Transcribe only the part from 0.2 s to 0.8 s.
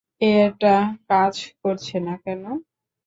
এটা